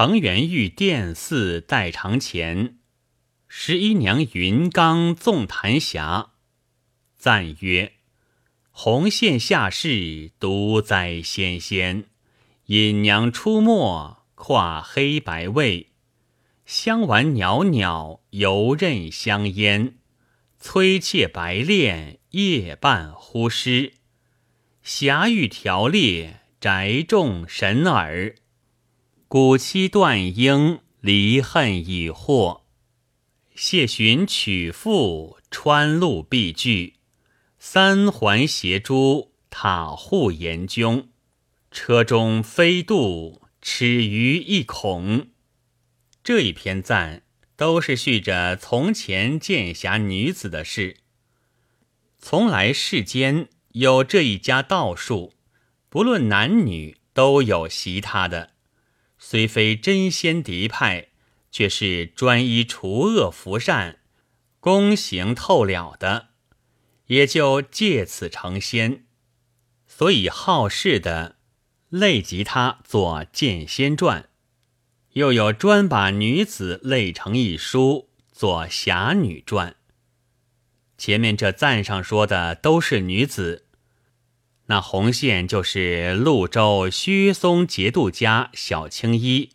[0.00, 2.78] 承元御殿寺代长前，
[3.48, 6.34] 十一娘云冈纵弹霞。
[7.16, 7.94] 赞曰：
[8.70, 12.04] 红线下士独哉纤纤，
[12.66, 15.88] 引娘出没跨黑白位，
[16.64, 19.98] 香丸袅袅游刃香烟，
[20.60, 23.94] 崔妾白练夜半忽失，
[24.80, 28.36] 霞玉条列宅众神耳。
[29.30, 32.64] 古期断缨，离恨已获。
[33.54, 36.94] 谢寻曲赋，穿路必具。
[37.58, 41.08] 三环斜珠，塔户严邕。
[41.70, 45.28] 车中飞渡，齿鱼一孔。
[46.24, 51.00] 这一篇赞都是叙着从前剑侠女子的事。
[52.18, 55.34] 从来世间有这一家道术，
[55.90, 58.52] 不论男女，都有习他的。
[59.30, 61.08] 虽非真仙嫡派，
[61.50, 63.98] 却是专一除恶扶善、
[64.58, 66.28] 功行透了的，
[67.08, 69.04] 也就借此成仙。
[69.86, 71.36] 所以好事的
[71.90, 74.22] 累及他做《剑仙传》，
[75.12, 79.72] 又有专把女子累成一书做《侠女传》。
[80.96, 83.67] 前面这赞上说的都是女子。
[84.70, 89.50] 那红线就是潞州薛松节度家小青衣，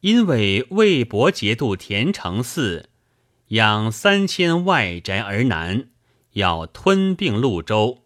[0.00, 2.84] 因为魏博节度田承嗣
[3.48, 5.88] 养三千外宅而南，
[6.34, 8.04] 要吞并潞州。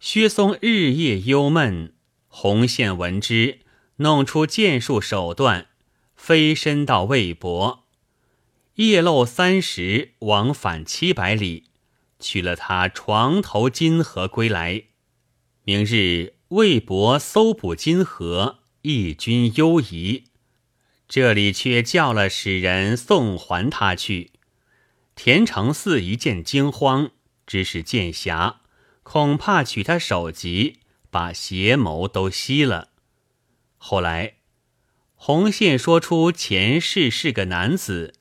[0.00, 1.94] 薛松日夜忧闷，
[2.28, 3.58] 红线闻之，
[3.96, 5.66] 弄出剑术手段，
[6.14, 7.84] 飞身到魏博，
[8.76, 11.64] 夜漏三十，往返七百里，
[12.18, 14.84] 取了他床头金盒归来。
[15.68, 20.22] 明日魏博搜捕金河，义军忧疑，
[21.08, 24.30] 这里却叫了使人送还他去。
[25.16, 27.10] 田承嗣一见惊慌，
[27.48, 28.60] 只是剑侠，
[29.02, 30.78] 恐怕取他首级，
[31.10, 32.90] 把邪谋都吸了。
[33.76, 34.34] 后来
[35.16, 38.14] 红线说出前世是个男子，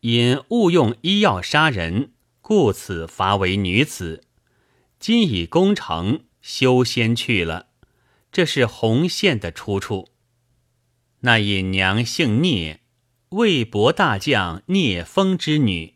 [0.00, 4.24] 因误用医药杀人，故此罚为女子，
[4.98, 6.24] 今已功成。
[6.52, 7.68] 修仙去了，
[8.32, 10.08] 这是红线的出处。
[11.20, 12.80] 那隐娘姓聂，
[13.28, 15.94] 魏博大将聂风之女，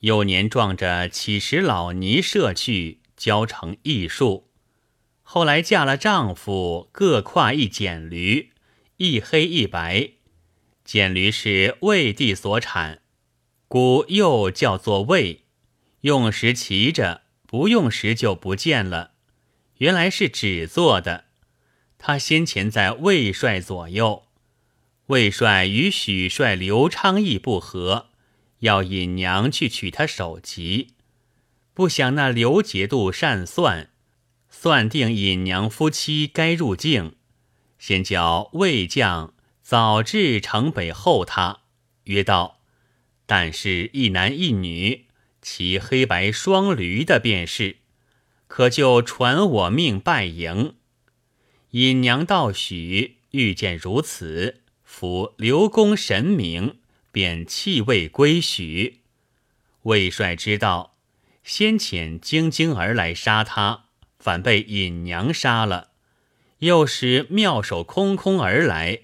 [0.00, 4.50] 幼年撞着乞食老尼射去，教成艺术。
[5.22, 8.50] 后来嫁了丈夫，各跨一剪驴，
[8.96, 10.10] 一黑一白。
[10.84, 13.02] 剪驴是魏地所产，
[13.68, 15.44] 故又叫做魏。
[16.00, 19.13] 用时骑着，不用时就不见了。
[19.78, 21.24] 原来是纸做的。
[21.98, 24.24] 他先前在魏帅左右，
[25.06, 28.08] 魏帅与许帅刘昌义不和，
[28.60, 30.94] 要引娘去取他首级。
[31.72, 33.90] 不想那刘节度善算，
[34.48, 37.16] 算定尹娘夫妻该入境，
[37.78, 41.62] 先叫魏将早至城北候他，
[42.04, 42.60] 曰道：
[43.26, 45.06] 但是一男一女
[45.40, 47.78] 骑黑白双驴的便是。
[48.46, 50.76] 可就传我命拜迎，
[51.70, 56.78] 引娘道许遇见如此，服刘公神明，
[57.10, 59.00] 便弃位归许。
[59.82, 60.96] 魏帅知道
[61.42, 63.86] 先遣京京而来杀他，
[64.18, 65.90] 反被引娘杀了，
[66.58, 69.00] 又使妙手空空而来，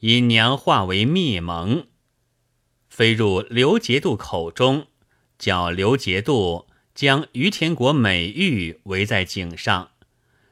[0.00, 1.86] 引娘化为灭蒙，
[2.88, 4.86] 飞入刘节度口中，
[5.38, 6.69] 叫刘节度。
[6.94, 9.92] 将于田国美玉围在井上，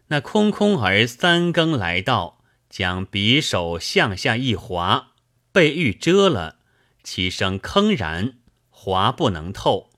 [0.09, 5.13] 那空空儿三更来到，将匕首向下一划，
[5.53, 6.57] 被玉遮了，
[7.03, 8.39] 其声铿然，
[8.71, 9.91] 划不能透。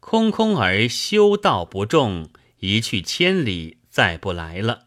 [0.00, 2.30] 空空儿修道不重，
[2.60, 4.86] 一去千里，再不来了。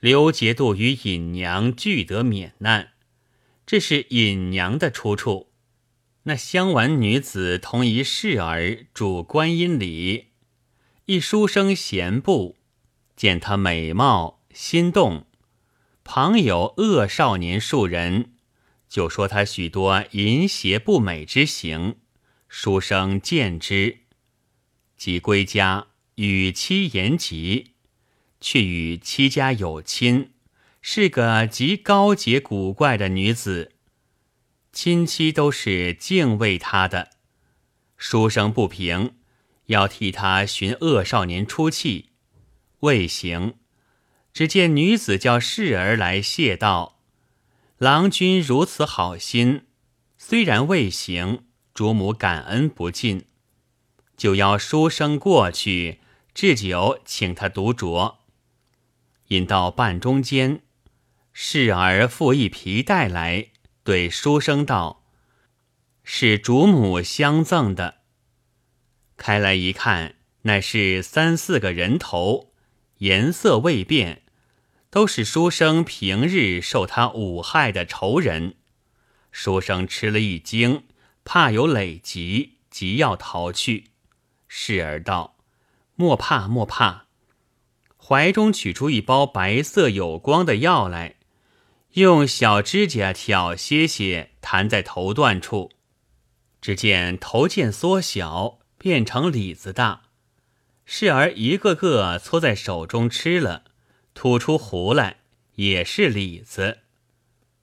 [0.00, 2.90] 刘节度与尹娘俱得免难，
[3.64, 5.53] 这是尹娘的出处。
[6.26, 10.28] 那香丸女子同一侍儿主观音里，
[11.04, 12.56] 一书生闲步，
[13.14, 15.26] 见她美貌，心动。
[16.02, 18.32] 旁有恶少年数人，
[18.88, 21.96] 就说她许多淫邪不美之行。
[22.48, 23.98] 书生见之，
[24.96, 27.72] 即归家与妻言及，
[28.40, 30.30] 却与妻家有亲，
[30.80, 33.72] 是个极高洁古怪的女子。
[34.74, 37.10] 亲戚都是敬畏他的，
[37.96, 39.14] 书生不平，
[39.66, 42.10] 要替他寻恶少年出气，
[42.80, 43.54] 未行。
[44.32, 46.98] 只见女子叫侍儿来谢道
[47.78, 49.62] ：“郎君如此好心，
[50.18, 53.26] 虽然未行，主母感恩不尽，
[54.16, 56.00] 就邀书生过去
[56.34, 58.16] 置酒请他独酌。
[59.28, 60.62] 饮到半中间，
[61.32, 63.50] 侍儿复一皮带来，
[63.84, 65.04] 对书生道
[66.02, 67.96] ：“是主母相赠的。”
[69.18, 72.54] 开来一看，乃是三四个人头，
[72.98, 74.22] 颜色未变。
[74.88, 78.54] 都是书生平日受他五害的仇人，
[79.30, 80.84] 书生吃了一惊，
[81.22, 83.90] 怕有累疾，急要逃去。
[84.48, 85.36] 侍儿道
[85.96, 87.04] ：“莫怕莫怕。”
[87.98, 91.16] 怀中取出一包白色有光的药来，
[91.94, 95.70] 用小指甲挑些些，弹在头段处，
[96.60, 100.02] 只见头渐缩小，变成李子大。
[100.84, 103.62] 侍儿一个个搓在手中吃了。
[104.12, 105.18] 吐出壶来，
[105.54, 106.78] 也是李子。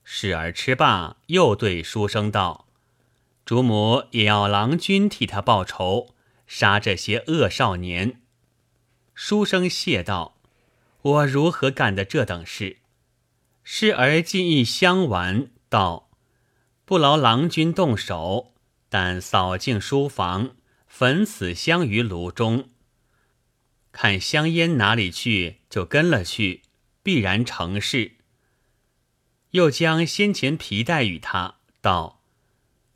[0.02, 2.66] 侍儿吃罢，又对书生道
[3.44, 6.14] ：“主母也要郎君替他报仇，
[6.46, 8.20] 杀这些恶少年。”
[9.14, 10.38] 书生谢道
[11.02, 12.78] ：“我如何干的这等事？”
[13.64, 16.10] 侍儿进一香丸，道
[16.84, 18.54] ：“不劳郎君动手，
[18.88, 20.56] 但扫净书房，
[20.86, 22.70] 焚此香于炉中。”
[23.92, 26.62] 看香烟哪里去，就跟了去，
[27.02, 28.16] 必然成事。
[29.50, 32.22] 又将先前皮带与他道：“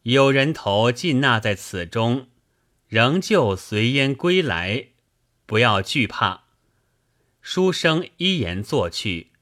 [0.03, 2.29] 有人头尽纳在此中，
[2.89, 4.89] 仍旧随烟归来，
[5.45, 6.45] 不要惧怕。”
[7.43, 9.33] 书生依言坐去，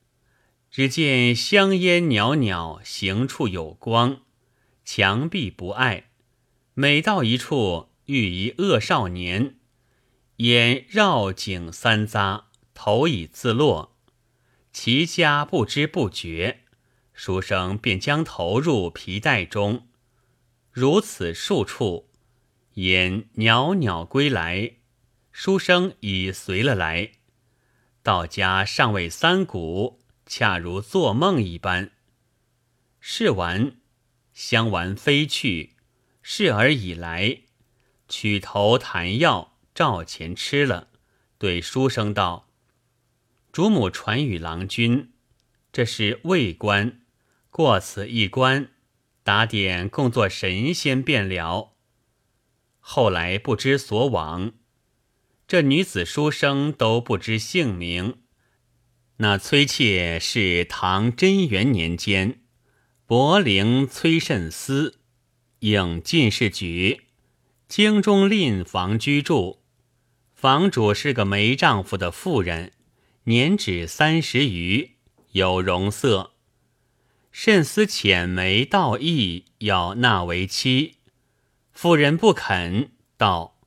[0.74, 4.22] 只见香烟袅袅，行处有光，
[4.84, 6.10] 墙壁不碍。
[6.74, 9.54] 每到一处，遇一恶少年。
[10.38, 13.94] 眼绕颈三匝，头已自落，
[14.72, 16.62] 其家不知不觉，
[17.12, 19.86] 书生便将投入皮带中。
[20.72, 22.08] 如此数处，
[22.72, 24.72] 言袅袅归来，
[25.30, 27.12] 书生已随了来。
[28.02, 30.00] 到家尚未三鼓，
[30.36, 31.92] 恰如做梦一般。
[32.98, 33.76] 试完，
[34.32, 35.76] 香丸飞去，
[36.22, 37.42] 侍儿已来，
[38.08, 39.56] 取头弹药。
[39.72, 40.88] 照前吃了，
[41.38, 42.48] 对书生道
[43.52, 45.12] ：“主母传与郎君，
[45.72, 47.02] 这是魏官，
[47.50, 48.72] 过此一关，
[49.22, 51.76] 打点共作神仙便了。
[52.80, 54.52] 后来不知所往，
[55.46, 58.23] 这女子书生都不知姓名。
[59.18, 62.40] 那崔妾是唐贞元年间，
[63.06, 64.98] 博陵崔慎思，
[65.60, 67.02] 应进士举，
[67.68, 69.60] 京中吝房居住。”
[70.34, 72.72] 房主是个没丈夫的妇人，
[73.24, 74.90] 年只三十余，
[75.32, 76.32] 有容色，
[77.32, 80.96] 慎思浅眉道义，要纳为妻。
[81.72, 83.58] 妇人不肯，道：“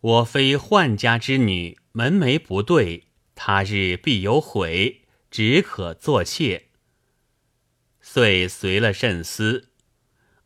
[0.00, 3.04] 我非宦家之女，门楣不对，
[3.42, 5.00] 他日必有悔，
[5.30, 6.66] 只可作妾。”
[8.02, 9.70] 遂随了慎思，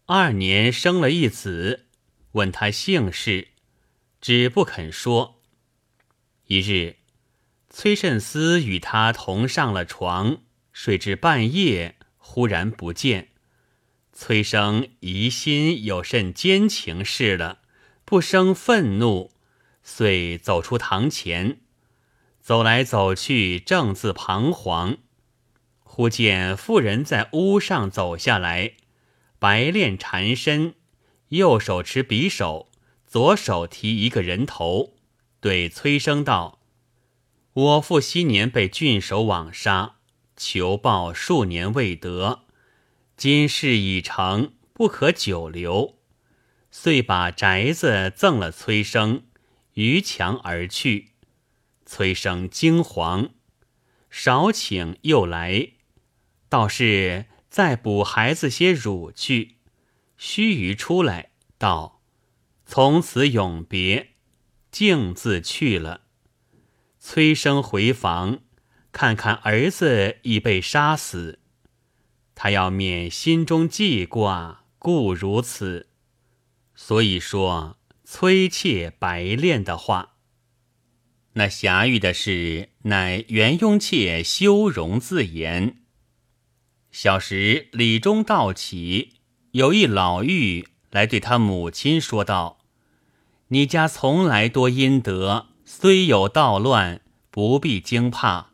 [0.06, 1.86] 二年生了一子，
[2.34, 3.48] 问他姓氏，
[4.20, 5.42] 只不肯说。
[6.46, 6.98] 一日，
[7.68, 13.30] 崔慎思与他同上了床，睡至半夜，忽然不见。
[14.12, 17.62] 崔生疑心有甚奸情事了，
[18.04, 19.32] 不生愤怒，
[19.82, 21.58] 遂走出堂前，
[22.44, 24.98] 走来走去，正自彷徨，
[25.82, 28.74] 忽见妇人在屋上走下来，
[29.38, 30.74] 白练缠身，
[31.30, 32.68] 右手持匕首，
[33.06, 34.92] 左手提一个人头。
[35.40, 36.58] 对崔生道
[37.54, 39.94] ：“我父昔年被郡守枉杀，
[40.36, 42.42] 求报数年未得，
[43.16, 45.94] 今事已成，不可久留，
[46.70, 49.22] 遂把宅子赠了崔生，
[49.72, 51.13] 逾墙而去。
[51.86, 53.30] 崔生惊惶，
[54.10, 55.72] 少请又来，
[56.48, 59.56] 倒是再补孩子些乳去。
[60.16, 62.00] 须臾出来，道：
[62.64, 64.10] 从此永别。”
[64.70, 66.00] 径自去了。
[66.98, 68.40] 崔生回房，
[68.90, 71.38] 看看儿子已被杀死，
[72.34, 75.90] 他要免心中记挂，故如此。
[76.74, 80.13] 所以说崔妾白练的话。
[81.34, 85.78] 那侠玉的事，乃袁雍妾修容自言。
[86.92, 89.14] 小时李中道起，
[89.50, 92.58] 有一老妪来对他母亲说道。
[93.48, 97.00] 你家从来多阴德，虽有道乱，
[97.30, 98.52] 不必惊怕。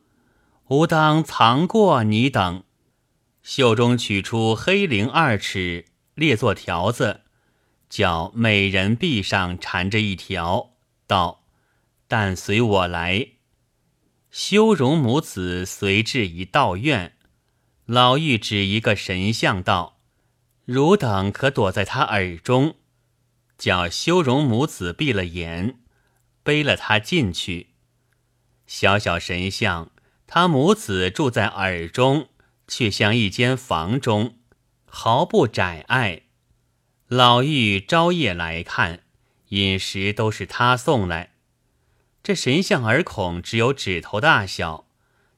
[0.68, 2.64] 吾当藏过你等。
[3.42, 5.84] 袖中取出黑绫二尺，
[6.14, 7.20] 列作条子，
[7.90, 10.70] 叫美人臂上缠着一条，
[11.06, 11.39] 道
[12.10, 13.28] ：“但随我来。”
[14.30, 17.16] 修容母子随至一道院，
[17.86, 20.00] 老妪指一个神像道
[20.66, 22.74] ：“汝等可躲在他耳中。”
[23.56, 25.78] 叫修容母子闭了眼，
[26.42, 27.74] 背了他进去。
[28.66, 29.92] 小小神像，
[30.26, 32.28] 他母子住在耳中。
[32.72, 34.38] 却像一间房中，
[34.84, 36.22] 毫不窄碍。
[37.08, 39.00] 老妪朝夜来看，
[39.48, 41.29] 饮食都是他送来。
[42.22, 44.86] 这神像耳孔只有指头大小，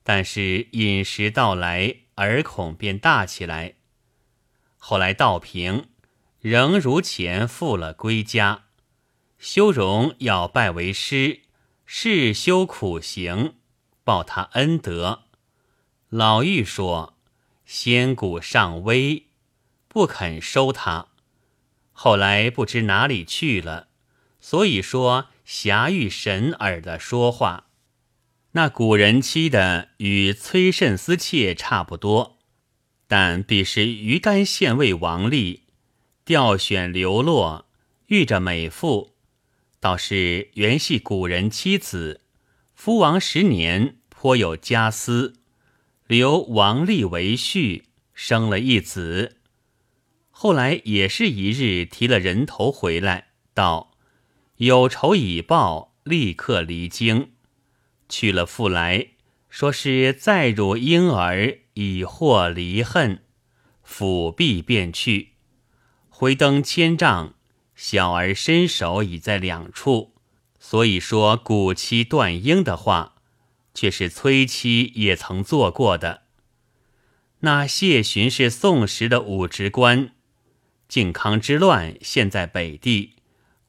[0.02, 3.74] 但是饮食到来，耳孔便大起来。
[4.76, 5.88] 后来道平
[6.40, 8.64] 仍如前复了归家，
[9.38, 11.42] 修容要拜为师，
[11.86, 13.54] 世修苦行，
[14.04, 15.24] 报他恩德。
[16.08, 17.16] 老妪说。
[17.64, 19.28] 仙骨尚微，
[19.88, 21.06] 不肯收他。
[21.92, 23.88] 后来不知哪里去了，
[24.40, 27.66] 所以说侠遇神耳的说话。
[28.52, 32.38] 那古人妻的与崔慎思妾差不多，
[33.06, 35.64] 但彼时鱼干县尉王立
[36.24, 37.66] 调选流落，
[38.06, 39.12] 遇着美妇，
[39.78, 42.22] 倒是原系古人妻子。
[42.74, 45.34] 夫王十年，颇有家私。
[46.06, 47.82] 留王立为婿，
[48.14, 49.36] 生了一子。
[50.30, 53.91] 后来也是一日提了人头回来，道
[54.62, 57.32] 有仇已报，立刻离京。
[58.08, 59.08] 去了复来，
[59.48, 63.24] 说是再辱婴儿，以获离恨，
[63.84, 65.30] 抚臂便去。
[66.08, 67.34] 回登千丈，
[67.74, 70.14] 小儿身首已在两处，
[70.60, 73.16] 所以说古妻断婴的话。
[73.74, 76.24] 却是崔妻也曾做过的。
[77.40, 80.12] 那谢询是宋时的武职官，
[80.86, 83.14] 靖康之乱现在北地，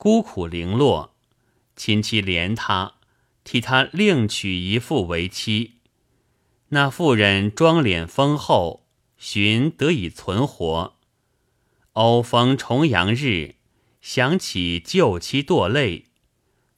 [0.04, 1.16] 孤苦零落，
[1.78, 2.96] 亲戚怜他，
[3.46, 5.76] 替他另娶一妇为妻。
[6.72, 10.98] 那妇人妆脸丰厚，寻得以存活。
[11.94, 13.56] 偶逢重阳日，
[14.02, 16.08] 想起旧妻堕泪，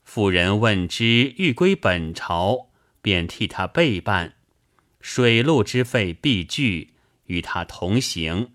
[0.04, 2.70] 妇人问之欲归本朝。
[3.02, 4.36] 便替他备办，
[5.02, 6.94] 水陆之费必具，
[7.26, 8.52] 与他同行。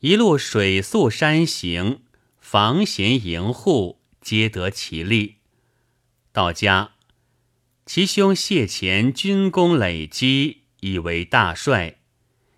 [0.00, 2.00] 一路水宿山行，
[2.40, 3.97] 房闲营户，
[4.28, 5.36] 皆得其利。
[6.32, 6.90] 到家，
[7.86, 12.00] 其兄谢前军功累积，以为大帅，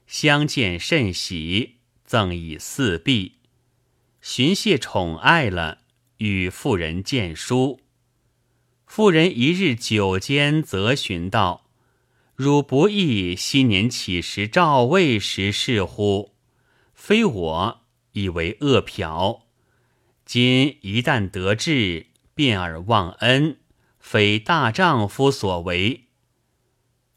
[0.04, 3.36] 相见甚喜，赠以四璧。
[4.20, 5.82] 寻谢宠爱了，
[6.16, 7.78] 与妇人见书。
[8.84, 11.70] 妇人一日酒间，则寻道
[12.34, 16.34] ：“汝不忆昔年乞食赵魏时事乎？
[16.92, 19.46] 非我以为恶嫖，
[20.32, 22.06] 今一旦得志，
[22.36, 23.56] 变而忘恩，
[23.98, 26.04] 非大丈夫所为。”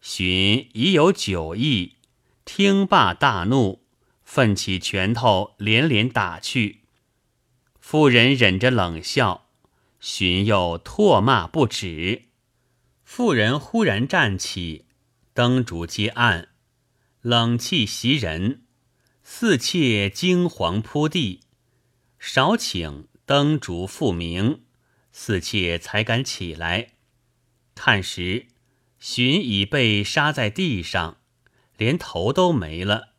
[0.02, 1.98] 荀已有酒意，
[2.44, 3.84] 听罢大怒，
[4.24, 6.86] 奋起拳头，连连打去。
[7.80, 9.46] 妇人忍着冷笑。
[10.00, 12.24] 荀又唾骂不止，
[13.04, 14.86] 妇人忽然站起，
[15.36, 16.48] 灯烛皆暗，
[17.22, 18.64] 冷气袭人，
[19.22, 21.42] 四妾惊惶扑地。
[22.26, 24.62] 少请灯烛复明，
[25.12, 26.94] 四妾才敢起来。
[27.76, 28.48] 看时，
[28.98, 31.18] 荀已被杀在地上，
[31.78, 33.10] 连头都没了。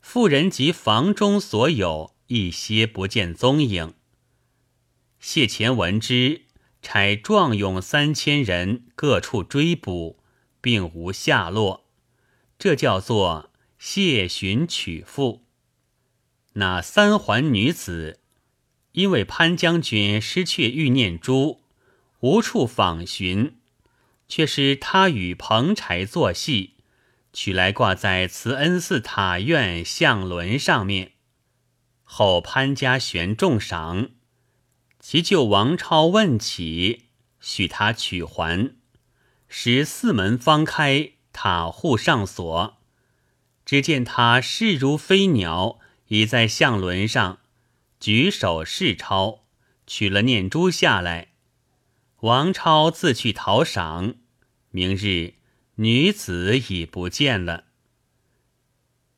[0.00, 3.94] 妇人及房中所有一些不见踪影。
[5.18, 6.42] 谢乾闻之，
[6.80, 10.22] 差壮勇三千人各处追捕，
[10.60, 11.90] 并无下落。
[12.56, 15.44] 这叫做谢寻取妇。
[16.54, 18.19] 那三环女子，
[18.92, 21.60] 因为潘将军失却玉念珠，
[22.20, 23.56] 无处访寻，
[24.28, 26.74] 却是他与彭柴作戏，
[27.32, 31.12] 取来挂在慈恩寺塔院相轮上面。
[32.02, 34.10] 后潘家悬重赏。
[34.98, 37.06] 其舅王超问起，
[37.40, 38.74] 许他取还，
[39.48, 42.76] 使四门方开，塔户上锁。
[43.64, 45.78] 只见他势如飞鸟，
[46.08, 47.38] 已在相轮上，
[48.00, 49.44] 举手示超，
[49.86, 51.28] 取了念珠下来。
[52.22, 54.14] 王超自去讨赏，
[54.70, 55.34] 明日
[55.76, 57.64] 女子已不见了。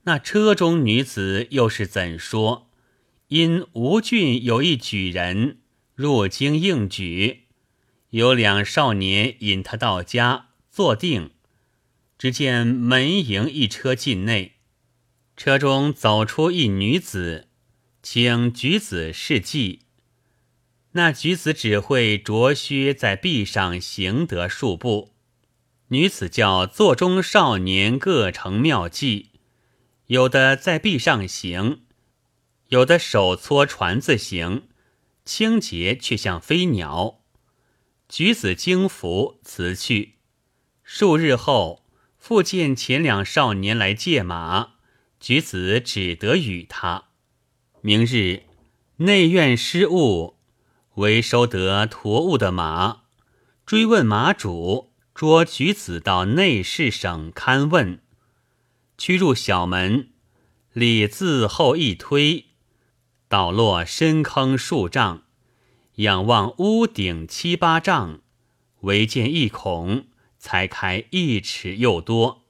[0.02, 2.68] 那车中女子又是怎说？
[3.28, 5.60] 因吴郡有一举人。
[5.94, 7.42] 入京应举，
[8.10, 11.30] 有两少年引他到家坐定，
[12.18, 14.54] 只见门迎一车进内，
[15.36, 17.48] 车中走出一女子，
[18.02, 19.80] 请举子试计。
[20.92, 25.14] 那举子只会着靴在壁上行得数步。
[25.88, 29.30] 女子叫座中少年各成妙计，
[30.06, 31.82] 有的在壁上行，
[32.68, 34.68] 有的手搓船子行，
[35.24, 37.20] 清洁却像飞鸟。
[38.08, 40.16] 举子惊服辞去。
[40.82, 41.86] 数日后，
[42.18, 44.72] 复见前两少年来借马，
[45.20, 47.11] 举子只得与他。
[47.84, 48.44] 明日
[48.98, 50.36] 内院失物，
[50.94, 53.02] 为收得驮物的马，
[53.66, 58.00] 追问马主，捉举子到内侍省勘问。
[58.96, 60.10] 驱入小门，
[60.72, 62.46] 里自后一推，
[63.26, 65.24] 倒落深坑数丈。
[65.96, 68.20] 仰望屋顶七八丈，
[68.82, 70.06] 唯见一孔，
[70.38, 72.44] 才开一尺又多。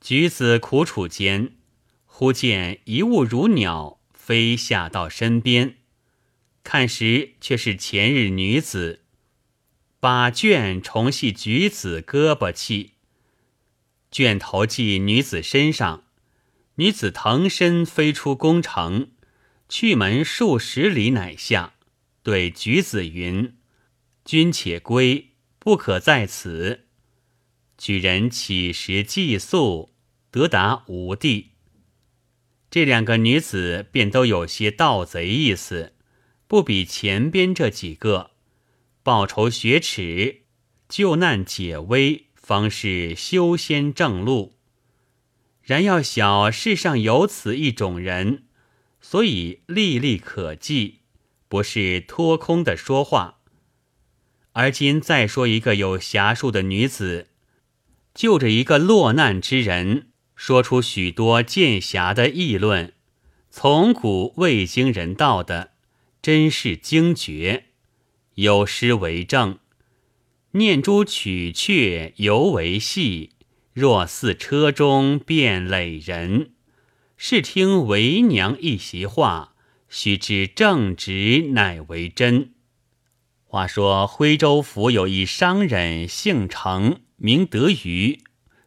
[0.00, 1.56] 举子苦楚间，
[2.06, 3.99] 忽见一物如鸟
[4.30, 5.78] 飞下到身边，
[6.62, 9.00] 看时却是前日女子，
[9.98, 12.92] 把卷重系举子胳膊气，
[14.08, 16.04] 卷头系女子身上，
[16.76, 19.10] 女子腾身飞出宫城，
[19.68, 21.74] 去门数十里，乃下。
[22.22, 23.56] 对举子云
[24.24, 26.84] ：“君且归，不可在此。”
[27.76, 29.90] 举人起时寄宿，
[30.30, 31.48] 得达五地。
[32.70, 35.94] 这两个女子便都有些盗贼意思，
[36.46, 38.30] 不比前边这几个。
[39.02, 40.42] 报仇雪耻，
[40.88, 44.54] 救难解危，方是修仙正路。
[45.62, 48.44] 然要晓世上有此一种人，
[49.00, 51.00] 所以历历可记。
[51.48, 53.40] 不是托空的说话，
[54.52, 57.26] 而今再说一个有侠术的女子，
[58.14, 60.09] 救着一个落难之人，
[60.40, 62.94] 说出许多剑侠的议论，
[63.50, 65.72] 从古未经人道的，
[66.22, 67.66] 真是惊绝。
[68.36, 69.58] 有诗为证
[70.52, 73.32] ：“念珠取却犹为细，
[73.74, 76.52] 若似车中变垒人。
[77.18, 79.54] 试听为娘一席话。”
[79.90, 82.54] 须知正直乃为真。
[83.44, 88.20] 话说徽州府有一商人，姓程，名德瑜，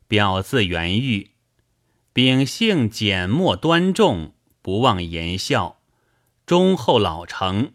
[0.07, 1.31] 表字元玉，
[2.13, 5.79] 秉性简默端重，不忘言笑，
[6.45, 7.73] 忠厚老成，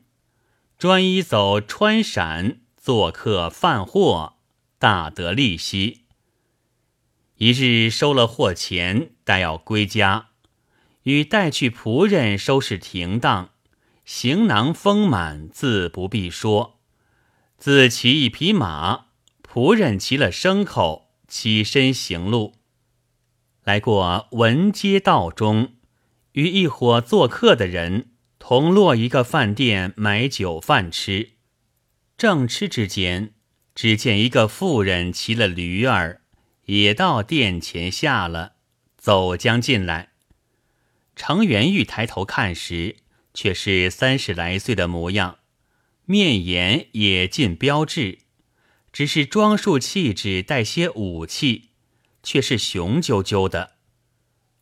[0.78, 4.34] 专一走川陕做客贩货，
[4.78, 6.04] 大得利息。
[7.38, 10.28] 一日收了货钱，待要归家。
[11.02, 13.50] 与带去仆人收拾停当，
[14.04, 16.78] 行囊丰满，自不必说。
[17.56, 19.06] 自骑一匹马，
[19.42, 22.57] 仆人骑了牲口，起身行路。
[23.68, 25.74] 来过文街道中，
[26.32, 31.32] 与一伙做客的人同落一个饭店买酒饭吃。
[32.16, 33.34] 正吃之间，
[33.74, 36.22] 只见一个妇人骑了驴儿，
[36.64, 38.52] 也到店前下了，
[38.96, 40.12] 走将进来。
[41.14, 42.96] 程元玉抬头看时，
[43.34, 45.40] 却是三十来岁的模样，
[46.06, 48.20] 面颜也尽标致，
[48.90, 51.67] 只是装束气质带些武气，
[52.28, 53.76] 却是雄赳赳的。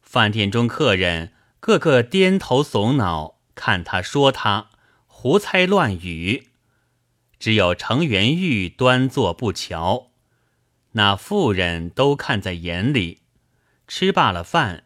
[0.01, 4.71] 饭店中客人个个颠头耸脑，看他说他，
[5.09, 6.47] 胡猜乱语，
[7.41, 10.13] 只有程元玉端坐不瞧，
[10.93, 13.23] 那妇人都看在眼里。
[13.89, 14.85] 吃罢了饭。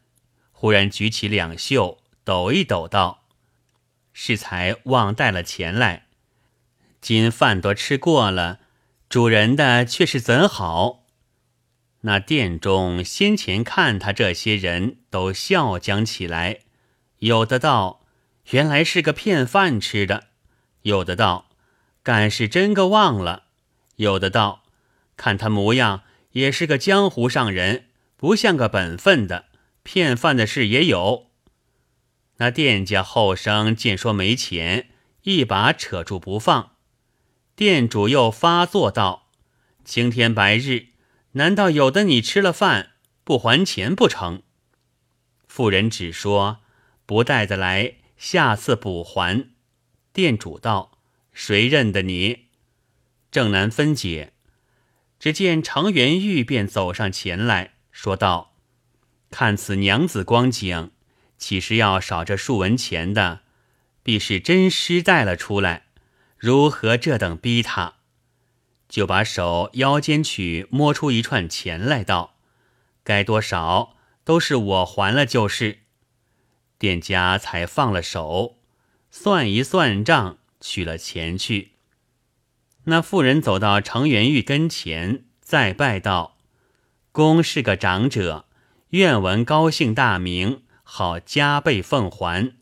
[0.53, 3.25] 忽然举起两袖，抖一抖，道
[4.15, 6.07] ：“适才忘带了钱来。
[7.03, 8.61] 今饭都吃过了，
[9.11, 11.00] 主人的却是怎好？”
[12.03, 16.61] 那店中先前看他这些人都笑将起来，
[17.19, 18.07] 有的道
[18.51, 20.29] ：“原来是个骗饭吃的；
[20.83, 21.51] 有的道
[22.03, 23.45] ：“敢是真个忘了；
[23.97, 24.63] 有的道
[25.17, 27.87] ：“看他模样也是个江湖上人，
[28.17, 29.47] 不像个本分的。”
[29.83, 31.31] 骗饭的事也有。
[32.37, 34.91] 那店家后生见说没钱，
[35.23, 36.73] 一把扯住不放。
[37.57, 39.31] 店主又发作道
[39.83, 40.89] ：“青天白日，
[41.33, 42.93] 难道有的你吃了饭
[43.25, 44.43] 不还钱不成？”
[45.47, 46.59] 妇人只说
[47.07, 49.51] ：“不带的来，下次补还。”
[50.13, 50.99] 店主道
[51.33, 52.47] ：“谁认得你？”
[53.31, 54.33] 正难分解，
[55.19, 58.55] 只见常元玉便走上前来说道。
[59.31, 60.91] 看此娘子光景，
[61.39, 63.43] 岂是要少这数文钱的？
[64.03, 65.87] 必是真尸带了出来，
[66.37, 67.99] 如何这等逼他？
[68.91, 72.35] 就把手腰间去摸出一串钱来，道
[73.05, 75.79] ：“该多少都是我还了，就是。”
[76.77, 78.59] 店家才放了手，
[79.11, 81.73] 算一算账，取了钱去。
[82.85, 86.37] 那妇人走到程元玉跟前，再拜道
[87.13, 88.47] ：“公是个长者，
[88.91, 92.57] 愿闻高姓大名，好加倍奉还。”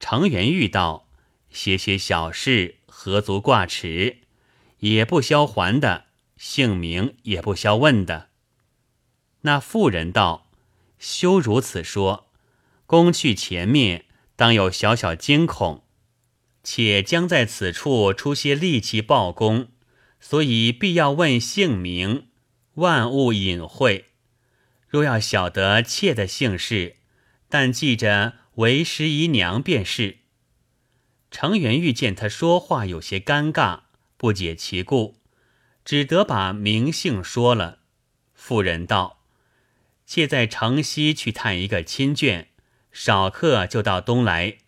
[0.00, 1.08] 程元玉道
[1.50, 4.21] ：“些些小事，何足挂齿，
[4.82, 8.28] 也不消还的，姓名也不消问的。”
[9.42, 10.50] 那妇人道
[10.98, 12.30] ：“休如此说，
[12.86, 14.04] 公去前面，
[14.36, 15.84] 当有小小惊恐，
[16.62, 19.68] 且将在此处出些力气报功，
[20.20, 22.28] 所以必要问姓名，
[22.74, 24.06] 万物隐晦。
[24.88, 26.96] 若要晓得妾的姓氏，
[27.48, 30.18] 但记着为师姨娘便是。”
[31.30, 33.80] 程元玉见他说话有些尴尬，
[34.22, 35.16] 不解其故，
[35.84, 37.80] 只得把名姓说了。
[38.32, 39.24] 妇人道。
[40.06, 42.46] 妾在城西去探一个亲眷，
[42.92, 44.58] 少客就到东来。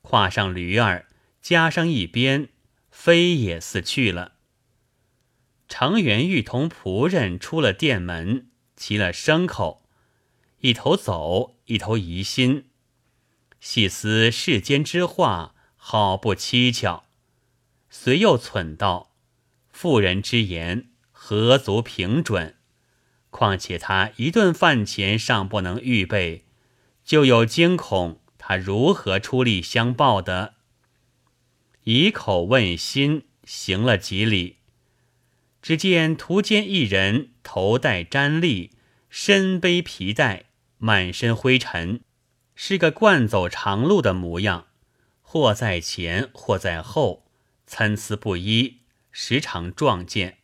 [0.00, 1.08] 跨上驴儿，
[1.42, 2.48] 加上一鞭，
[2.90, 4.36] 飞也似去了。
[5.68, 9.86] 程元玉同仆人出了店门，骑了牲口，
[10.60, 12.70] 一头走，一头疑心，
[13.60, 17.09] 细思世间之话，好不蹊跷。
[17.92, 19.10] 遂又忖道：
[19.72, 22.54] 妇人之言，何足凭准？
[23.30, 26.44] 况且他一顿饭钱尚不能预备，
[27.04, 30.54] 就有惊恐，他如何出力相报的？
[31.82, 34.58] 以口问心，行了几里，
[35.60, 38.70] 只见途间一人头戴毡笠，
[39.08, 40.44] 身背皮带，
[40.78, 42.02] 满身灰尘，
[42.54, 44.68] 是个惯走长路的模样，
[45.22, 47.29] 或在前，或在后，
[47.70, 48.78] 参差不一，
[49.12, 50.38] 时常撞见。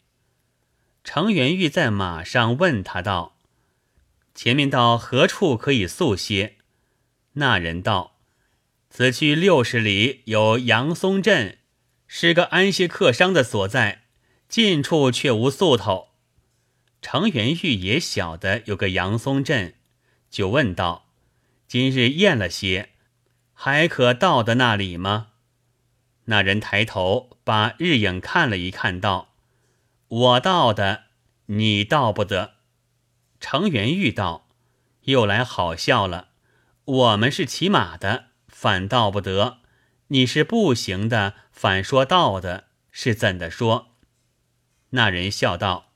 [1.03, 3.37] 程元玉在马上问他道
[4.33, 6.59] ：“前面到何处可以宿歇？”
[7.35, 8.21] 那人道
[8.89, 11.59] ：“此去六十里有杨松镇，
[12.07, 14.05] 是个安歇客商的所在，
[14.49, 16.11] 近处却无宿头。”
[17.03, 19.75] 程元玉也晓得有个杨松镇，
[20.31, 21.09] 就问道
[21.67, 22.91] ：“今日宴了些，
[23.53, 25.31] 还可到的那里吗？”
[26.27, 29.35] 那人抬头把日影看了一看，道。
[30.09, 31.05] 我到的，
[31.47, 32.55] 你到不得。
[33.41, 34.49] 程元玉道
[35.07, 36.29] ：“又来好笑了。
[36.85, 39.59] 我们是骑马的，反到不得；
[40.09, 43.89] 你是步行的，反说到的，是怎的说？”
[44.91, 45.93] 那人笑道：“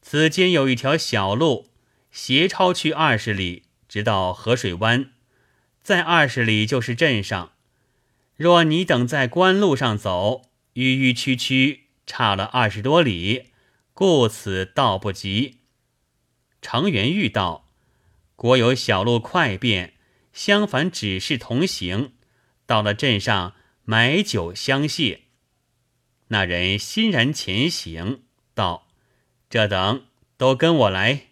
[0.00, 1.70] 此间有一条小路，
[2.10, 5.12] 斜抄去二十里，直到河水湾，
[5.82, 7.52] 在二十里就是镇上。
[8.42, 10.42] 若你等在官路上走，
[10.74, 13.52] 迂迂曲曲。”差了二十多里，
[13.94, 15.60] 故此道不及。
[16.60, 17.70] 程元玉道
[18.34, 19.94] ：“国有小路快便，
[20.32, 22.14] 相反只是同行。
[22.66, 25.20] 到了镇上买酒相谢。”
[26.28, 28.88] 那人欣然前行，道
[29.48, 31.28] ：“这等都跟我来。”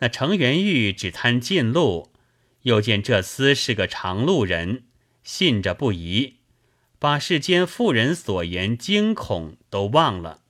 [0.00, 2.12] 那程元玉只贪近路，
[2.62, 4.86] 又见这厮是个长路人，
[5.22, 6.36] 信着不疑。
[6.98, 10.42] 把世间妇人所言惊恐都忘了，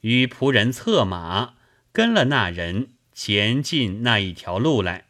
[0.00, 1.56] 与仆人策马
[1.92, 5.08] 跟了那人前进那一条路来。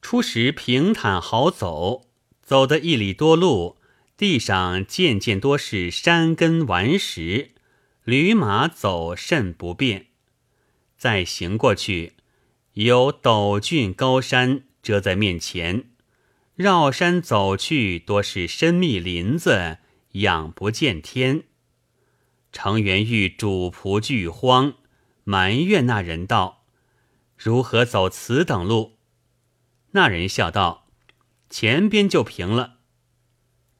[0.00, 2.06] 初时平坦好走，
[2.44, 3.78] 走的一里多路，
[4.16, 7.50] 地上渐渐多是山根顽石，
[8.04, 10.06] 驴马走甚不便。
[10.96, 12.12] 再行过去，
[12.74, 15.86] 有陡峻高山遮在面前。
[16.56, 19.78] 绕山走去，多是深密林子，
[20.12, 21.42] 仰不见天。
[22.52, 24.74] 程元玉主仆俱慌，
[25.24, 26.64] 埋怨那人道
[27.36, 28.98] ：“如何走此等路？”
[29.90, 30.86] 那人笑道
[31.50, 32.76] ：“前边就平了。”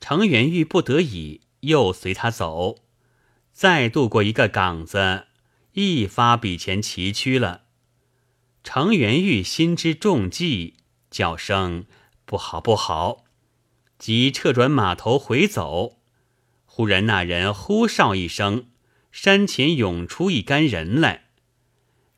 [0.01, 2.79] 程元玉不得已，又随他走，
[3.53, 5.29] 再渡过一个岗子，
[5.75, 7.67] 一发比前崎岖了。
[8.65, 10.75] 程元玉心知重计，
[11.09, 11.87] 叫声。
[12.25, 13.25] 不好，不好！
[13.99, 15.99] 即撤转马头回走，
[16.65, 18.67] 忽然那人呼哨一声，
[19.13, 21.27] 山前涌出一干人来，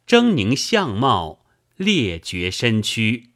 [0.07, 1.45] 狰狞相貌，
[1.77, 3.31] 烈绝身躯，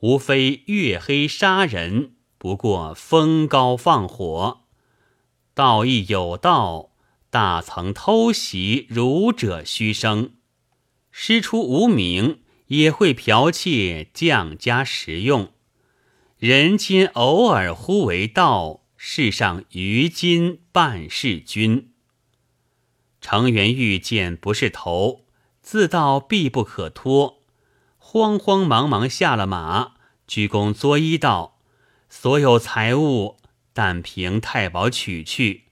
[0.00, 4.64] 无非月黑杀人，不过风高放火。
[5.54, 6.90] 道义有道，
[7.30, 10.34] 大曾偷袭儒者虚声，
[11.10, 15.52] 师出无名，也会剽窃将家食用。
[16.38, 21.90] 人间偶尔忽为道，世上于今半是君。
[23.20, 25.24] 程元玉见不是头，
[25.62, 27.42] 自道必不可脱，
[27.96, 29.94] 慌慌忙忙下了马，
[30.28, 31.58] 鞠躬作揖道
[32.08, 33.38] ：“所有财物，
[33.72, 35.64] 但凭太保取去。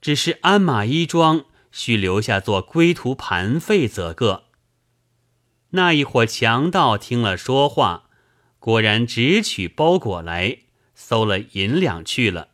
[0.00, 4.46] 只是鞍马衣装，须留下做归途盘费，则个。”
[5.70, 8.08] 那一伙强盗听了说话，
[8.62, 10.58] 果然直取包裹来，
[10.94, 12.50] 搜了银两去了。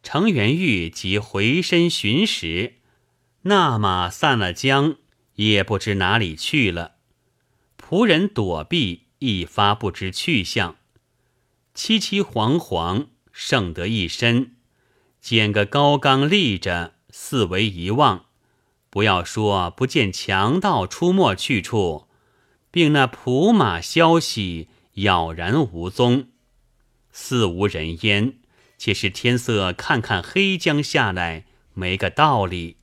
[0.00, 2.74] 程元玉即回身寻时，
[3.42, 4.98] 那马散了缰，
[5.34, 6.98] 也不知哪里去了。
[7.76, 10.76] 仆人躲避，一发不知去向。
[11.74, 14.54] 凄凄惶惶，剩得一身，
[15.20, 18.26] 捡个高岗立着，四围一望，
[18.88, 22.06] 不要说不见强盗出没去处，
[22.70, 24.68] 并那仆马消息
[25.02, 26.28] 杳然无踪，
[27.12, 28.38] 似无人烟。
[28.76, 32.76] 且是天色看看黑将下来，没个道理。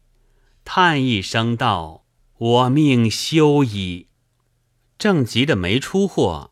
[0.66, 2.06] 叹一声道
[2.38, 4.08] ：“我命休矣。”
[5.00, 6.52] 正急得没出货，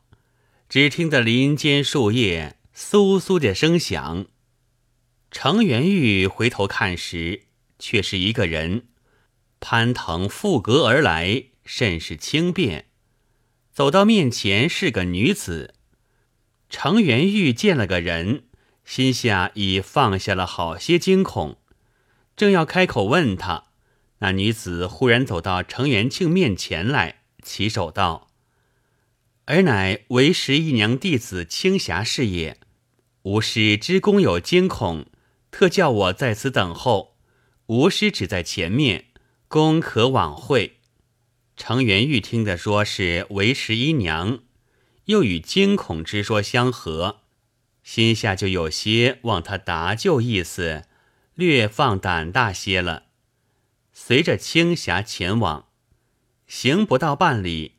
[0.69, 4.27] 只听得林间树叶簌簌的声响。
[5.29, 7.47] 程元玉回头看时，
[7.77, 8.87] 却是一个人
[9.59, 12.87] 攀藤附阁而来，甚是轻便。
[13.73, 15.73] 走到面前是个女子。
[16.69, 18.43] 程元玉见了个人。
[18.85, 21.57] 心下已放下了好些惊恐，
[22.35, 23.67] 正要开口问他，
[24.19, 28.27] 那女子忽然走到程元庆面前来，起手道
[29.47, 32.57] ：“儿乃为时一娘弟子青霞是也。
[33.21, 35.05] 吾师知公有惊恐，
[35.49, 37.15] 特叫我在此等候。
[37.67, 39.05] 吾师只在前面，
[39.47, 40.79] 公可往会。”
[41.55, 44.39] 程元玉听得说是为十一娘，
[45.05, 47.21] 又与惊恐之说相合。
[47.83, 50.85] 心下就有些望他答救意思，
[51.35, 53.07] 略放胆大些了。
[53.91, 55.67] 随着青霞前往，
[56.47, 57.73] 行不到半里，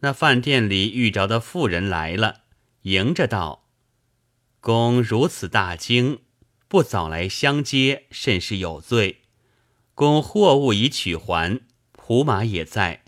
[0.00, 2.42] 那饭店里遇着的妇人来了，
[2.82, 3.68] 迎着道
[4.60, 6.18] ：“公如此大惊，
[6.68, 9.22] 不早来相接，甚是有罪。
[9.94, 11.60] 公货物已取还，
[12.08, 13.02] 胡马也在，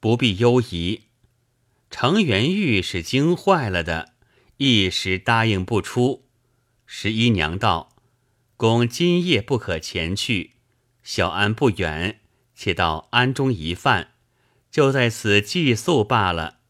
[0.00, 1.02] 不必忧疑。”
[1.92, 4.14] 程元玉是惊坏了的。
[4.56, 6.24] 一时答应不出。
[6.86, 7.94] 十一娘道
[8.56, 10.52] ：“公今夜不可前去，
[11.02, 12.20] 小安不远，
[12.54, 14.12] 且到安中一饭，
[14.70, 16.60] 就在此寄宿罢了。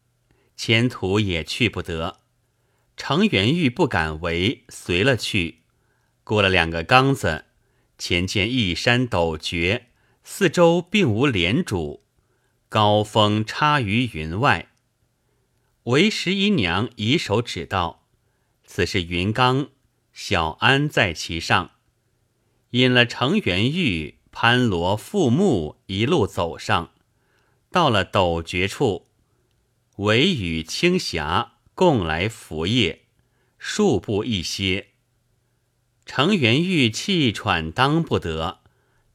[0.57, 2.19] 前途也去不得。”
[2.97, 5.61] 程元玉不敢违，随了去。
[6.25, 7.45] 过了两个缸子，
[7.97, 9.88] 前见一山陡绝，
[10.31, 12.03] 四周并无连主，
[12.69, 14.69] 高峰插于云外。
[15.85, 18.05] 为十一娘以手指道
[18.63, 19.69] ：“此是云冈，
[20.13, 21.71] 小安在其上。”
[22.71, 26.91] 引了程元玉潘罗傅木，一路走上，
[27.71, 29.07] 到了陡绝处，
[29.97, 33.07] 唯与青霞共来扶叶，
[33.57, 34.89] 数步一歇。
[36.05, 38.58] 程元玉气喘当不得，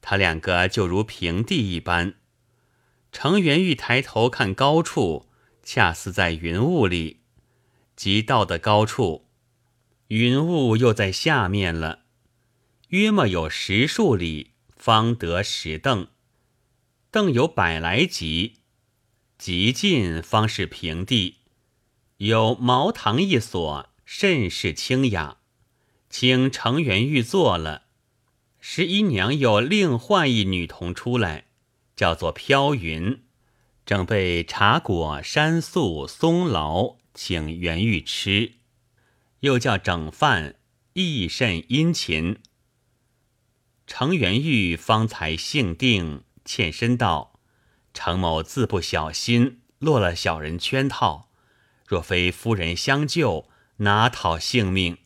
[0.07, 2.13] 他两个就如平地一般。
[3.11, 5.25] 程元玉抬头看高处。
[5.67, 7.21] 恰似在云雾里，
[7.95, 9.25] 即到的高处，
[10.09, 12.03] 云雾又在下面了。
[12.89, 16.09] 约莫有十数里，方得石凳，
[17.09, 18.59] 凳有百来级，
[19.39, 21.37] 极近方是平地。
[22.17, 25.37] 有茅堂一所，甚是清雅。
[26.11, 27.84] 请程元玉坐了，
[28.67, 31.45] 十一娘又另换一女童出来，
[31.95, 33.21] 叫做飘云。
[33.85, 38.53] 正备茶果、山素、松劳，请元玉吃，
[39.41, 40.55] 又叫整饭，
[40.93, 42.39] 亦甚殷勤。
[43.85, 47.39] 程元玉方才性定，欠身道
[47.93, 51.29] ：“程某自不小心，落了小人圈套。
[51.85, 53.47] 若非夫人相救，
[53.77, 54.97] 哪讨性命？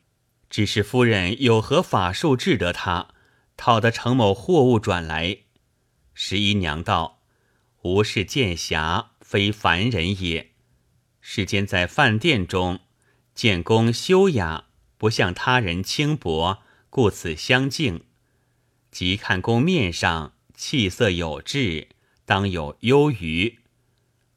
[0.50, 3.10] 只是夫人有何法术治得他，
[3.60, 5.40] 讨得程某货物转来？”
[6.16, 7.20] 十一娘道。
[7.82, 10.52] 吾是剑侠，非凡人也。
[11.20, 12.80] 世间在饭店中，
[13.34, 14.66] 见公修雅，
[14.98, 18.04] 不向他人轻薄，故此相敬。
[18.92, 21.90] 即看公面上气色有致，
[22.26, 23.60] 当有忧余，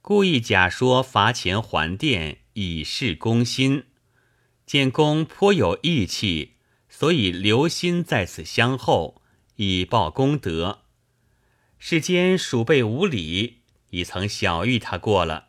[0.00, 3.84] 故意假说罚钱还店，以示公心。
[4.64, 6.54] 见公颇有义气，
[7.02, 9.20] 所以留心在此相候，
[9.56, 10.82] 以报功德。
[11.76, 15.48] 世间鼠辈无礼，已曾小遇他过了。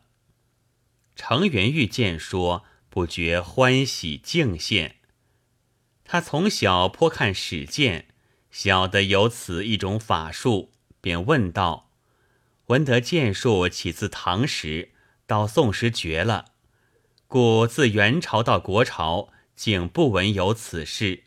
[1.14, 4.96] 程元玉见说，不觉欢喜敬献。
[6.02, 8.08] 他从小颇看史鉴，
[8.50, 11.92] 晓得有此一种法术，便问道
[12.66, 14.90] ：“闻得剑术起自唐时，
[15.24, 16.46] 到宋时绝了，
[17.28, 21.22] 故自元朝到国朝，竟不闻有此事。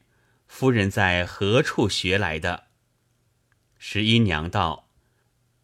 [0.59, 2.69] 夫人在何处学来的？
[3.77, 4.89] 十一娘道：“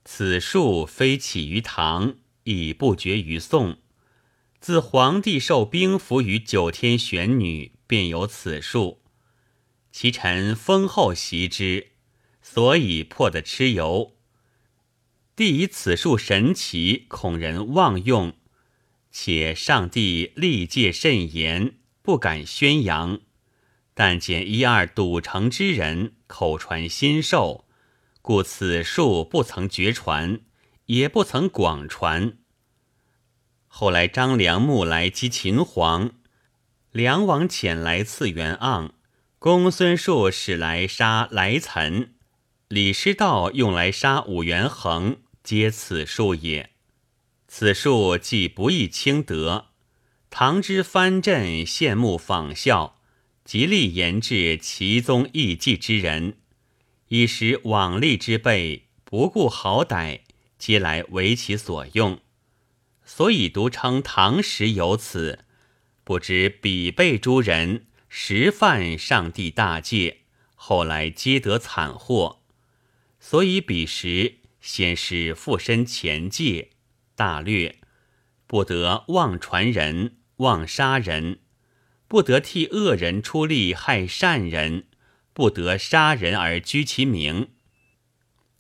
[0.06, 3.80] 此术非起于唐，已不绝于宋。
[4.60, 9.02] 自皇帝受兵符于九天玄女，便有此术。
[9.92, 11.94] 其臣封后习之，
[12.44, 14.16] 所以破得蚩尤。
[15.36, 18.38] 帝以此术神奇，恐人妄用。”
[19.10, 23.22] 且上帝历戒甚严，不敢宣扬。
[23.94, 27.66] 但见一二赌城之人口传心授，
[28.22, 30.40] 故此术不曾绝传，
[30.86, 32.38] 也不曾广传。
[33.68, 36.12] 后来张良木来击秦皇，
[36.92, 38.92] 梁王遣来刺袁盎，
[39.40, 42.14] 公孙述使来杀来岑，
[42.68, 46.72] 李师道用来杀武元衡，皆此术也。
[47.48, 49.68] 此术既不易轻得，
[50.30, 53.00] 唐之藩镇羡慕仿效，
[53.46, 56.38] 极力研制其宗异迹之人，
[57.10, 60.22] 以使往例之辈不顾好歹，
[60.58, 62.20] 皆来为其所用。
[63.04, 65.40] 所以独称唐时有此，
[66.06, 70.22] 不知彼辈诸人实犯上帝大戒，
[70.56, 72.40] 后来皆得惨祸。
[73.20, 76.70] 所以彼时先是附身前戒。
[77.16, 77.78] 大略，
[78.48, 81.40] 不得妄传人、妄杀人，
[82.14, 84.84] 不得替恶人出力害善人，
[85.34, 87.50] 不得杀人而居其名。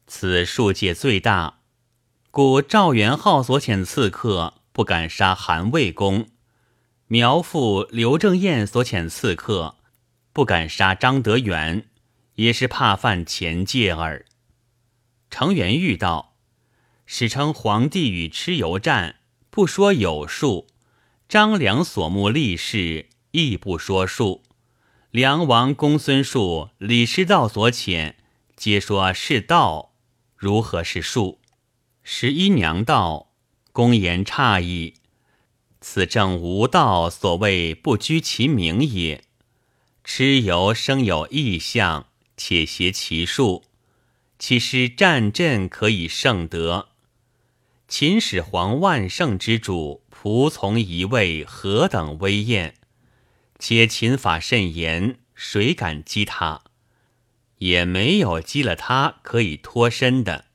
[0.07, 1.59] 此数界最大，
[2.31, 6.29] 故赵元昊所遣刺客不敢杀韩魏公；
[7.05, 9.75] 苗父刘正彦所遣刺客
[10.33, 11.85] 不敢杀张德元，
[12.33, 14.25] 也是怕犯前戒耳。
[15.29, 16.33] 程元玉道。
[17.05, 19.17] 史称皇帝与蚩尤战，
[19.51, 20.65] 不说有数；
[21.29, 24.43] 张良所目立事，亦不说数。
[25.09, 28.13] 梁王公孙述、李师道所遣，
[28.55, 29.93] 皆说是道，
[30.37, 31.39] 如何是数？
[32.03, 33.31] 十一娘道
[33.73, 34.93] ：“公言差矣。
[35.81, 39.23] 此正无道所谓不居其名也。
[40.05, 42.05] 蚩尤生有异象，
[42.37, 43.63] 且挟其数，
[44.37, 46.89] 其师战阵可以胜得。”
[47.89, 52.75] 秦始皇万圣之主，仆从一位，何等威严！
[53.59, 56.63] 且秦法甚严，谁敢击他？
[57.59, 60.45] 也没有击了他可以脱身的。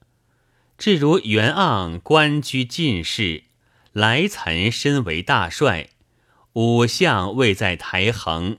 [0.77, 3.45] 至如袁盎官居进士，
[3.93, 5.89] 来岑身为大帅，
[6.53, 8.59] 五相位在台衡，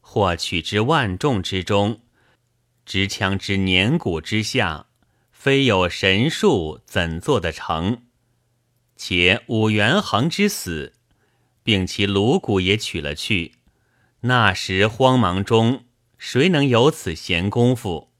[0.00, 2.02] 或取之万众之中，
[2.84, 4.86] 执枪之年谷之下，
[5.32, 8.02] 非有神术，怎做得成？
[8.96, 10.92] 且武元衡之死，
[11.64, 13.55] 并其颅骨也取了去。
[14.26, 15.84] 那时慌忙中，
[16.18, 18.10] 谁能有此闲工夫？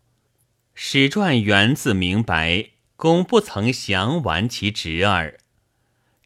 [0.73, 5.39] 史传源自明白，公不曾详完其侄儿。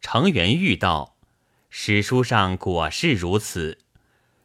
[0.02, 1.16] 程元玉道：
[1.70, 3.78] 史书上果是如此。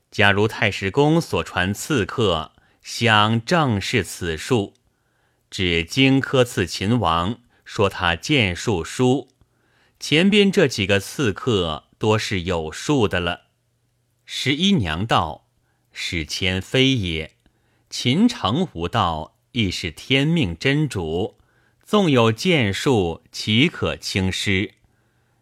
[0.09, 4.73] 假如太史公所传刺客，想正是此术，
[5.49, 9.27] 指荆轲刺秦王，说他剑术疏。
[9.99, 13.44] 前边这几个刺客多是有数的了。
[14.25, 15.45] 十一娘道
[15.93, 17.35] ：“史谦非也，
[17.89, 21.37] 秦城无道，亦是天命真主。
[21.83, 24.73] 纵有剑术，岂可轻施？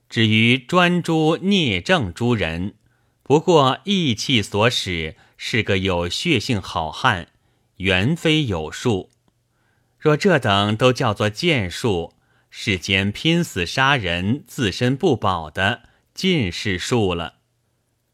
[0.09, 2.75] 至于专诛聂政诸人，
[3.23, 7.29] 不过意气所使，是个有血性好汉，
[7.77, 9.09] 原非有术。
[9.97, 12.13] 若这等都叫做剑术。”
[12.55, 17.37] 世间拼死杀人、自身不保的，尽是术了。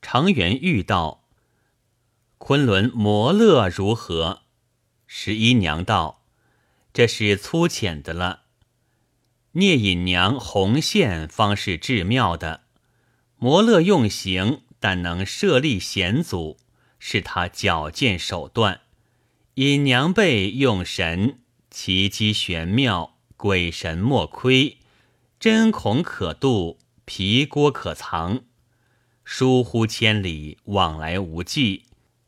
[0.02, 1.28] 常元玉道
[2.38, 4.44] ：“昆仑摩勒如何？”
[5.08, 6.24] 十一娘道
[6.94, 8.44] ：“这是粗浅的了。
[9.54, 12.62] 聂隐娘红线方是至妙的。
[13.38, 16.58] 摩勒用刑，但能设立险阻，
[17.00, 18.82] 是他矫健手段。
[19.56, 21.40] 隐娘辈用神，
[21.70, 24.80] 奇机玄妙。”鬼神莫窥，
[25.40, 28.42] 针孔可度，皮郭可藏。
[29.32, 31.84] 疏忽千里，往来无际，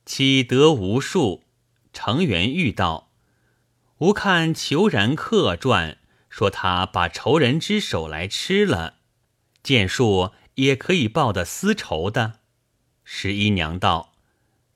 [0.05, 1.43] 岂得无数？
[1.91, 3.09] 程元玉道
[3.97, 5.97] ：“吾看虬髯客传，
[6.29, 8.99] 说他把仇人之手来吃了，
[9.63, 12.33] 剑术也可以报得私仇的。”
[13.03, 14.13] 十一娘道：“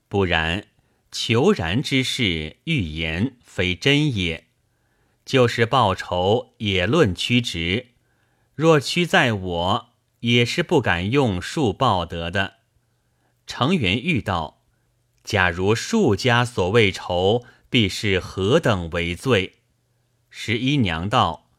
[0.09, 0.65] 不然，
[1.11, 4.47] 虬髯之事，预言非真也。”
[5.23, 7.89] 就是报仇也论曲直，
[8.55, 9.89] 若屈在我，
[10.25, 12.55] 也是不敢用术报得的。
[13.45, 14.63] 程元玉道
[15.23, 19.57] ：“假如术家所谓仇，必是何等为罪？”
[20.31, 21.51] 十一娘道：“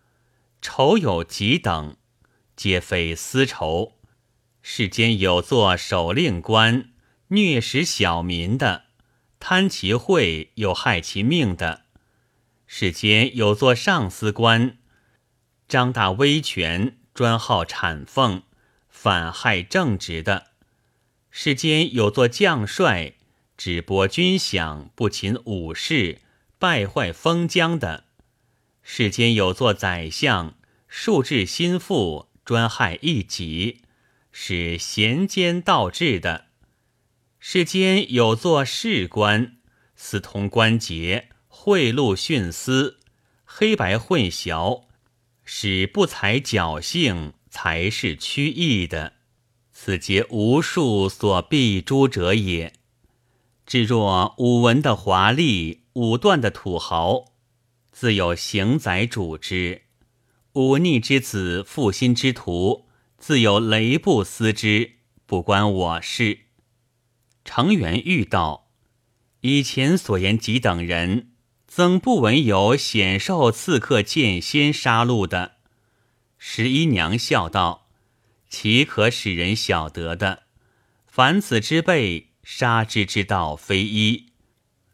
[0.61, 1.97] 仇有几等，
[2.57, 3.93] 皆非私仇。
[4.62, 6.91] 世间有做守令官
[7.29, 8.87] 虐食小民的，
[9.39, 11.83] 贪其贿又害其命的；
[12.67, 14.79] 世间有做上司官。”
[15.69, 18.43] 张大威权，专好谄奉，
[18.99, 20.47] 反害正直的；
[21.30, 23.12] 世间有座将帅，
[23.55, 26.22] 只拨军饷，不勤武士，
[26.59, 28.05] 败坏封疆的；
[28.82, 30.55] 世间有座宰相，
[30.88, 33.82] 数治心腹，专害一己，
[34.32, 36.47] 是贤奸盗智的；
[37.38, 39.59] 世间有座士官，
[39.94, 42.99] 私通关节，贿赂徇私，
[43.44, 44.86] 黑白混淆。
[45.49, 49.15] 使不才侥幸，才是曲意的，
[49.73, 52.75] 此皆无数所必诛者也。
[53.65, 57.33] 至若武文的华丽，武断的土豪，
[57.91, 59.81] 自有行宰主之；
[60.53, 66.41] 忤逆之子，负心之徒，自有雷布司之，不关我事。
[67.43, 68.69] 程元玉道：
[69.41, 71.31] 以前所言几等人。
[71.67, 75.56] 曾不闻有显受刺客剑仙杀戮的？
[76.49, 77.88] 十一娘笑道
[78.49, 80.44] ：“岂可使人晓得的？
[81.05, 84.26] 凡此之辈，杀之之道非一。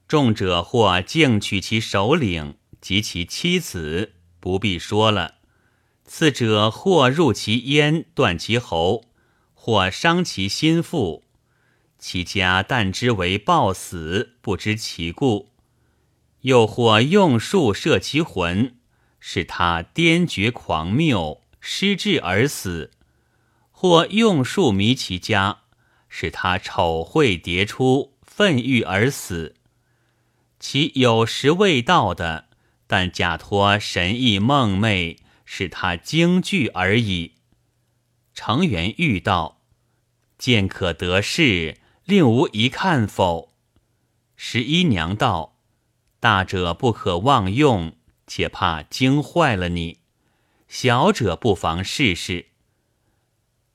[0.09, 5.35] 重者或敬取其首领及其妻子，不必说了；
[6.07, 9.05] 次者或入其咽，断其喉，
[9.53, 11.23] 或伤其心腹。
[11.99, 15.51] 其家但知为暴死，不知其故。”
[16.41, 18.79] 又或用术摄其魂，
[19.21, 22.91] 使他癫厥狂谬，失智而死；
[23.71, 25.61] 或用术迷其家，
[26.09, 29.55] 使他丑秽迭出，愤郁而死。
[30.59, 32.49] 其有时未到的，
[32.89, 37.35] 但假托神意梦寐，使他惊惧而已。
[38.35, 39.61] 程元欲道
[40.37, 43.55] ：“见可得势，令吾一看否？”
[44.35, 45.61] 十一娘道。
[46.19, 47.97] 大者不可妄用，
[48.27, 50.02] 且怕惊坏了你；
[50.73, 52.47] 小者不妨试试。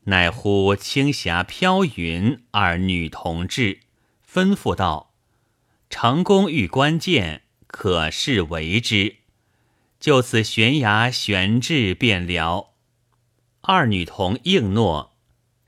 [0.06, 3.82] 乃呼青霞、飘云二女同志，
[4.28, 5.14] 吩咐道
[5.91, 9.18] ：“成功遇关键，可试为之。
[10.00, 12.74] 就此悬崖悬置便了。”
[13.62, 15.16] 二女童应诺。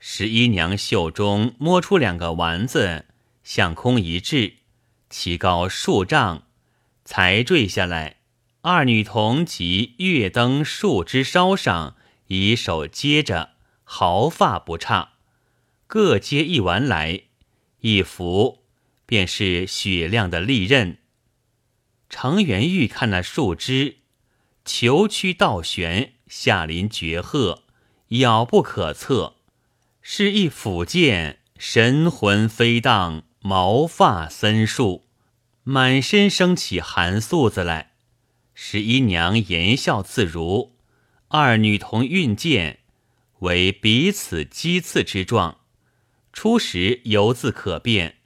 [0.00, 3.06] 十一娘袖中摸出两个丸子，
[3.44, 4.54] 向空一掷，
[5.08, 6.48] 其高数丈。
[7.04, 8.16] 才坠下来，
[8.62, 11.96] 二女童及月灯树枝梢上，
[12.26, 13.52] 以手接着，
[13.84, 15.12] 毫发不差，
[15.86, 17.22] 各接一丸来，
[17.80, 18.58] 一扶，
[19.06, 20.98] 便是雪亮的利刃。
[22.10, 23.96] 程元玉看那树枝，
[24.66, 27.62] 球曲倒悬，下临绝壑，
[28.08, 29.36] 杳不可测，
[30.02, 35.06] 是一斧剑，神魂飞荡，毛发森束。
[35.62, 37.89] 满身升起寒素子来，
[38.62, 40.76] 十一娘言笑自如，
[41.28, 42.80] 二女童运剑，
[43.38, 45.60] 为彼此击刺之状。
[46.30, 48.16] 初时犹自可辨，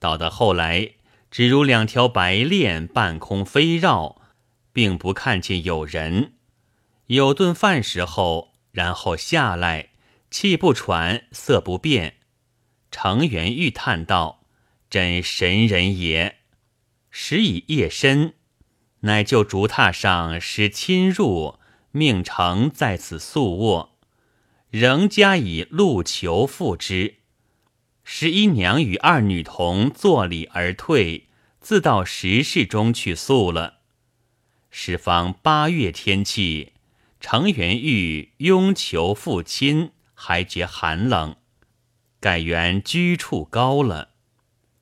[0.00, 0.94] 到的后来，
[1.30, 4.20] 只如两条白链半空飞绕，
[4.72, 6.32] 并不看见有人。
[7.06, 9.90] 有顿饭时候，然后下来，
[10.28, 12.16] 气不喘，色不变。
[12.90, 14.44] 程元玉叹道
[14.90, 16.38] ：“真神人也。”
[17.12, 18.34] 时已夜深，
[19.04, 21.58] 乃就竹榻上使侵入，
[21.92, 23.98] 命成在此宿卧，
[24.70, 27.16] 仍加以鹿裘覆之。
[28.02, 31.28] 十一娘与二女童坐礼而退，
[31.60, 33.80] 自到石室中去宿了。
[34.70, 36.72] 时方八月天气，
[37.20, 41.36] 程元玉拥裘负亲，还觉寒冷，
[42.20, 44.10] 改原居处高了。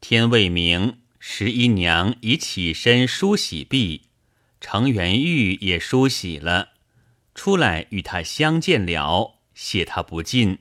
[0.01, 0.99] 天未明。
[1.25, 4.09] 十一娘已起身梳洗毕，
[4.62, 6.74] 程元玉也梳洗了，
[7.34, 10.60] 出来与他相见了，谢他不尽。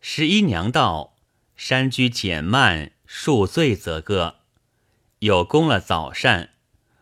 [0.00, 1.16] 十一娘道
[1.56, 4.36] ：“山居简慢，恕罪则个。”
[5.18, 6.50] 有功了早膳，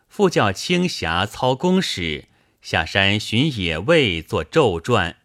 [0.09, 2.29] 复叫青霞操公使
[2.63, 5.17] 下山寻野味做昼转。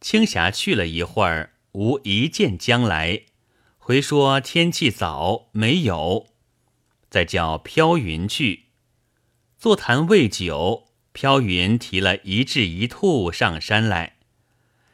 [0.00, 3.22] 青霞去了一会儿，无一见将来，
[3.76, 6.28] 回说天气早，没有。
[7.10, 8.65] 再叫飘云去
[9.58, 14.16] 坐谈未久，飘云提了一雉一兔上山来。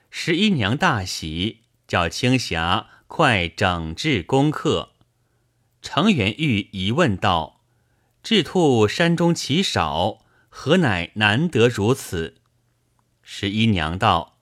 [0.09, 4.91] 十一娘大喜，叫青霞快整治功课。
[5.83, 7.61] 程元玉疑问道
[8.23, 12.37] ：“智兔山中奇少，何乃难得如此？”
[13.21, 14.39] 十一娘道：“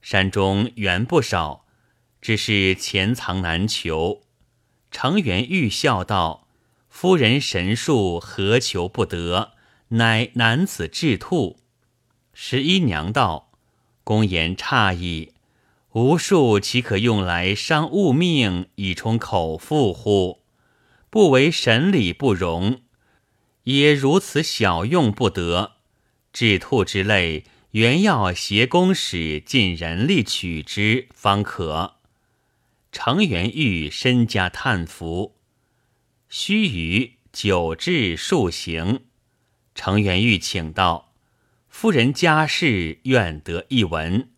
[0.00, 1.66] 山中原不少，
[2.20, 4.22] 只是钱藏难求。”
[4.92, 6.46] 程元玉笑道
[6.88, 9.53] ：“夫人神术何求不得？
[9.94, 11.58] 乃男子至兔。”
[12.32, 13.50] 十一娘道。
[14.06, 15.32] 公言差矣，
[15.92, 20.42] 无数岂可用来伤物命以充口腹乎？
[21.08, 22.82] 不为神理不容，
[23.62, 25.76] 也如此小用不得。
[26.34, 31.94] 制兔之类，原要挟公使尽人力取之方可。
[32.92, 35.34] 程元玉身家叹服，
[36.28, 39.00] 须臾久至数行。
[39.74, 41.12] 程元玉请道。
[41.68, 44.30] 夫人家事，愿得一闻。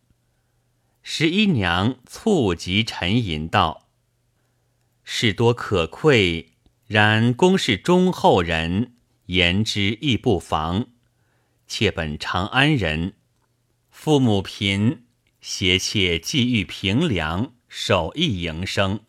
[1.02, 3.88] 十一娘促及沉吟道
[5.04, 6.54] ：“事多可愧，
[6.86, 10.86] 然公是忠厚人，言之亦不妨。
[11.68, 13.14] 妾本长安人，
[13.90, 15.04] 父母贫，
[15.40, 19.00] 携妾寄寓平凉，守义营生。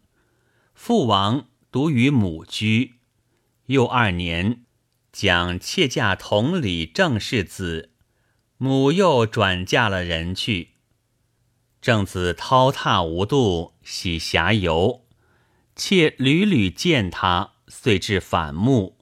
[0.73, 2.95] 父王独与母居，
[3.67, 4.65] 又二年，
[5.18, 7.89] 将妾嫁同里正室子。”
[8.59, 10.74] 母又转嫁了人去，
[11.82, 15.05] 正子滔踏无度，喜侠游，
[15.76, 18.99] 妾屡屡见他，遂至反目，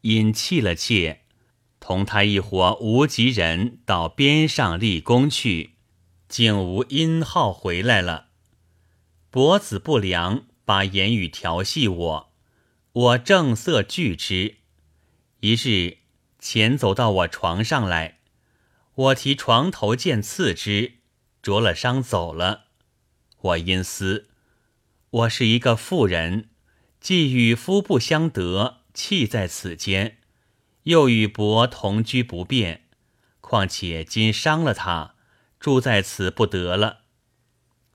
[0.00, 1.22] 因弃了妾，
[1.78, 5.74] 同他一伙无极人到边上立功去，
[6.28, 8.30] 竟无音号回来了。
[9.30, 12.32] 伯子不良，把言语调戏我，
[12.92, 14.56] 我正色拒之。
[15.46, 15.98] 一日
[16.40, 18.18] 前走到我床上来。
[18.94, 20.94] 我提床头剑刺之，
[21.40, 22.64] 着了伤走了。
[23.40, 24.26] 我因思，
[25.08, 26.48] 我是一个妇人，
[26.98, 30.18] 既与夫不相得，弃在此间，
[30.82, 32.82] 又与伯同居不便，
[33.40, 35.14] 况且今伤了他，
[35.60, 37.02] 住在此不得了。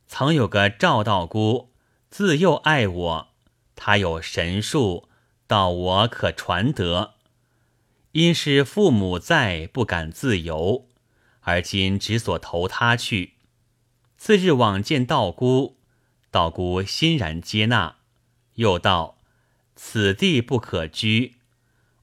[0.08, 1.74] 曾有个赵道姑，
[2.10, 3.34] 自幼爱我，
[3.76, 5.10] 她有神术，
[5.48, 7.16] 道我可传得，
[8.12, 10.88] 因是父母在，不敢自由。
[11.42, 13.34] 而今只所投他去。
[14.16, 15.78] 次日往见道姑，
[16.30, 17.96] 道姑欣然接纳，
[18.56, 19.18] 又道
[19.76, 21.38] ：“此地不可居，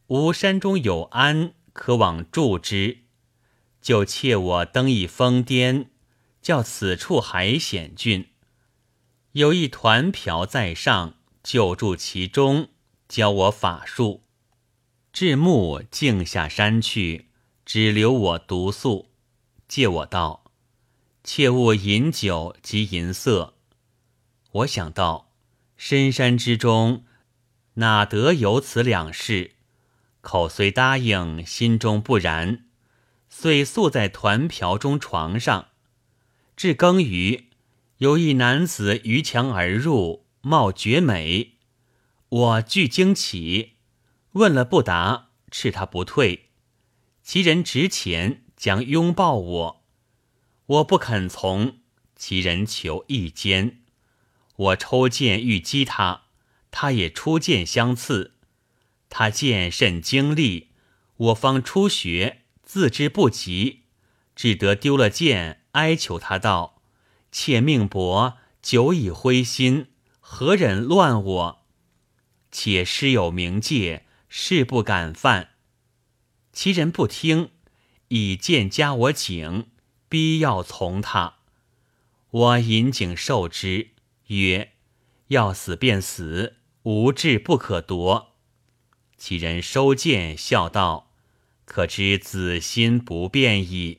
[0.08, 3.04] 吾山中有庵，可往住之。
[3.80, 5.90] 就妾我登一峰巅，
[6.42, 8.30] 叫此处海险峻，
[9.32, 12.70] 有一团瓢在上，就住其中，
[13.06, 14.24] 教我法术。
[15.12, 17.26] 至暮静下山去，
[17.64, 19.08] 只留我独宿。”
[19.68, 20.50] 借我道，
[21.22, 23.54] 切勿饮酒及淫色。
[24.52, 25.30] 我想到
[25.76, 27.04] 深山之中，
[27.74, 29.56] 哪得有此两事？
[30.22, 32.64] 口虽答应，心中不然，
[33.28, 35.68] 遂宿在团瓢中床上。
[36.56, 37.50] 至更余，
[37.98, 41.58] 有一男子逾墙而入，貌绝美。
[42.30, 43.74] 我惧惊起，
[44.38, 46.48] 问了不答，斥他不退。
[47.22, 48.42] 其人直前。
[48.58, 49.84] 将拥抱我，
[50.66, 51.78] 我不肯从。
[52.16, 53.82] 其人求一肩，
[54.56, 56.22] 我抽剑欲击他，
[56.72, 58.34] 他也出剑相刺。
[59.08, 60.70] 他剑甚精利，
[61.18, 63.84] 我方初学，自知不及，
[64.34, 66.82] 只得丢了剑，哀求他道
[67.30, 69.86] ：“妾命薄，久已灰心，
[70.18, 71.66] 何忍乱我？
[72.50, 75.50] 且师有名戒，誓不敢犯。”
[76.52, 77.50] 其人不听。
[78.10, 79.66] 以剑加我颈，
[80.08, 81.40] 逼要从他。
[82.30, 83.90] 我引颈受之，
[84.28, 84.72] 曰
[85.28, 88.36] ：“要死便死，无志不可夺。”
[89.18, 91.12] 其人收剑，笑道
[91.66, 93.98] ：“可知子心不变矣。”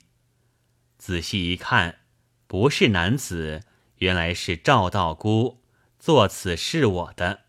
[0.98, 2.00] 仔细一看，
[2.48, 3.62] 不是男子，
[3.98, 5.62] 原来是赵道姑
[6.00, 7.42] 做此事我的。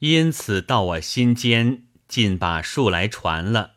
[0.00, 3.76] 因此到我心间，尽把术来传了。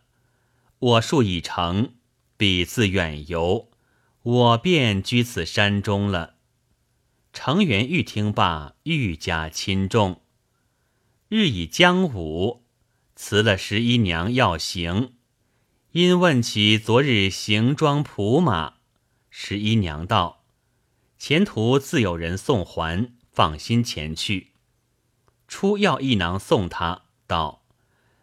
[0.80, 1.94] 我术已成，
[2.36, 3.70] 彼自远游，
[4.24, 6.36] 我便居此山中了。
[7.32, 10.22] 程元玉听罢，愈加亲重。
[11.30, 12.66] 日已将午，
[13.16, 15.14] 辞了十一娘要行，
[15.92, 18.74] 因问起昨日行装仆马，
[19.30, 20.44] 十一娘道
[21.18, 24.49] ：“前途自有人送还，放心前去。”
[25.50, 27.64] 出药一囊送他，道：“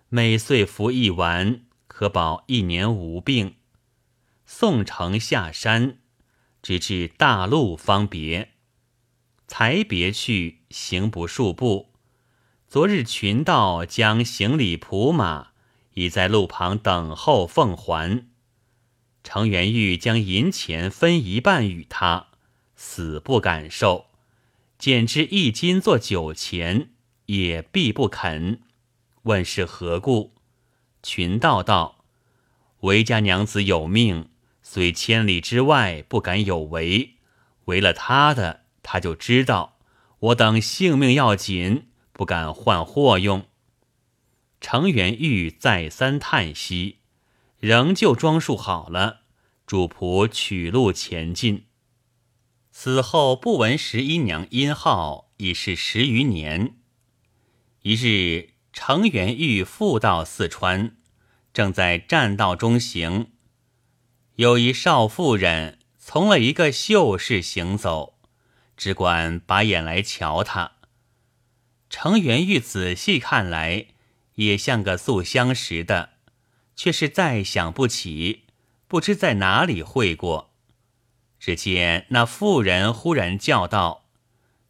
[0.08, 3.56] 每岁服一丸。”可保一年无病。
[4.44, 5.98] 宋城下山，
[6.62, 8.52] 直至大路方别。
[9.48, 11.94] 才别去，行不数步。
[12.68, 15.48] 昨日群盗将行李铺马，
[15.94, 18.28] 已在路旁等候奉还。
[19.24, 22.28] 程元玉将银钱分一半与他，
[22.76, 24.06] 死不敢受。
[24.78, 26.90] 减之一金做酒钱，
[27.26, 28.60] 也必不肯。
[29.22, 30.32] 问是何故？
[31.02, 32.04] 群盗道
[32.80, 34.30] ：“韦家娘子有命，
[34.62, 37.16] 虽千里之外不敢有违，
[37.66, 39.78] 为了他的。”他就知道
[40.20, 43.46] 我等性命要紧，不敢换货用。
[44.60, 46.98] 程元玉再三叹息，
[47.58, 49.22] 仍旧装束好了，
[49.66, 51.64] 主仆取路前进。
[52.70, 56.76] 此后不闻十一娘音号，已是十余年。
[57.88, 60.96] 一日，程元玉复到四川，
[61.52, 63.28] 正在栈道中行，
[64.34, 68.18] 有一少妇人从了一个秀士行走。
[68.76, 70.72] 只管把眼来瞧他，
[71.88, 73.86] 程元玉仔细看来，
[74.34, 76.14] 也像个素相识的，
[76.74, 78.46] 却是再想不起，
[78.88, 80.50] 不知在哪里会过。
[81.38, 84.06] 只见那妇人忽然叫道：“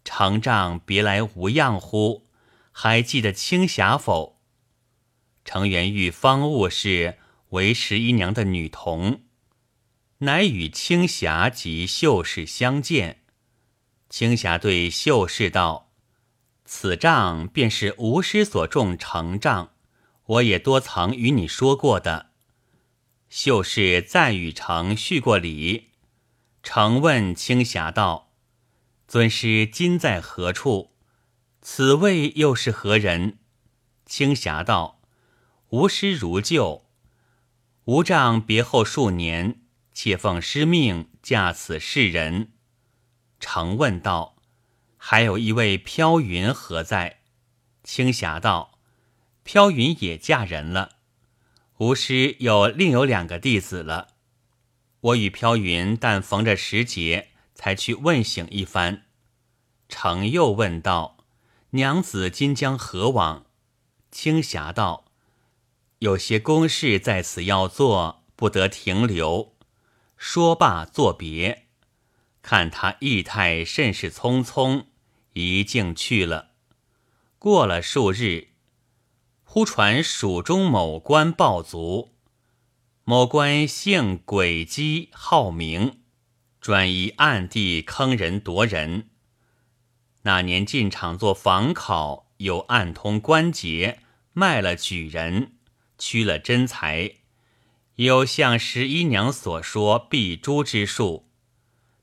[0.05, 2.26] 程丈别来无恙乎？
[2.79, 4.39] 还记得青霞否？”
[5.47, 7.17] 程元玉方悟是
[7.49, 9.23] 为十一娘的女童，
[10.19, 13.23] 乃与青霞及秀士相见。
[14.11, 15.91] 青霞对秀士道
[16.67, 19.73] ：“此帐便是吴师所种成帐，
[20.27, 22.33] 我也多曾与你说过的。”
[23.31, 25.93] 秀士再与程叙过礼。
[26.63, 28.35] 程问青霞道
[29.09, 30.96] ：“尊师今在何处？
[31.69, 33.39] 此位又是何人？”
[34.07, 35.01] 青霞道
[35.71, 36.87] ：“吾师如旧。
[37.87, 39.63] 吾丈别后数年，
[39.93, 42.53] 且奉师命嫁此世人。”
[43.41, 44.37] 常问道
[44.97, 47.23] ：“还有一位飘云何在？”
[47.83, 48.79] 青霞道
[49.43, 50.99] ：“飘云也嫁人了。
[51.79, 54.15] 吾师有另有两个弟子了。
[55.01, 59.07] 我与飘云但逢着时节，才去问醒一番。”
[59.91, 61.16] 程又问道
[61.77, 63.47] ：“娘子今将何往？”
[64.11, 65.05] 青霞道
[66.01, 69.55] ：“有些公事在此要做，不得停留。”
[70.19, 71.67] 说罢作别。
[72.43, 74.87] 看他意态甚是匆匆，
[75.35, 76.53] 一径去了。
[77.39, 78.49] 过了数日，
[79.45, 82.15] 忽传蜀中某官报卒。
[83.05, 86.01] 某官姓诡机，好名，
[86.61, 89.11] 专以暗地坑人夺人。
[90.27, 94.01] 那年进场做访考，有暗通关节，
[94.33, 95.53] 卖了举人，
[95.99, 97.13] 屈了真才，
[97.95, 101.29] 有像十一娘所说避珠之术。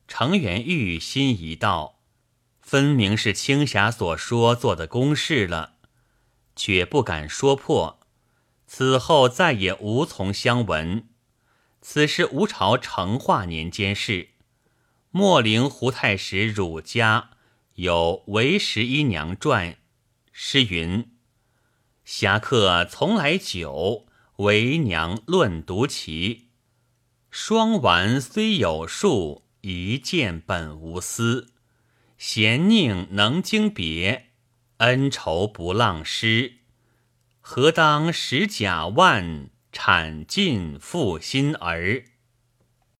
[0.07, 1.99] 程元玉心一道，
[2.61, 5.73] 分明是青霞所说做的公事了，
[6.55, 7.99] 却不敢说破。
[8.65, 11.09] 此后再也无从相闻。
[11.81, 14.29] 此是吴朝成化年间事。
[15.11, 17.31] 莫陵胡太史汝家
[17.75, 19.71] 有《为十一娘传》，
[20.31, 21.11] 诗云
[22.05, 24.05] ：“侠客从来久，
[24.37, 26.49] 为娘论独奇。
[27.29, 31.53] 双丸虽有数。”一见本无私，
[32.17, 34.31] 贤佞能经别，
[34.79, 36.55] 恩仇不浪失。
[37.39, 42.03] 何当使甲万，铲尽负心儿？